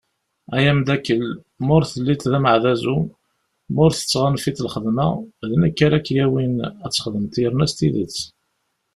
[0.55, 1.23] Ay amddakel,
[1.65, 2.97] ma ur telliḍ d ameɛdazu,
[3.73, 5.07] ma ur tettɣanfiḍ lxedma,
[5.49, 8.15] d nekk ara ak-yawin, ad txedmeḍ yerna s tidet.